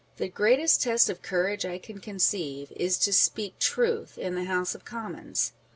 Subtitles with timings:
[0.17, 4.73] The greatest test of courage I can conceive, is to speak truth in the House
[4.73, 5.51] of Commons.